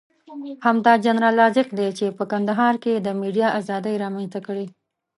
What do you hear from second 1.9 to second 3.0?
چې په کندهار کې یې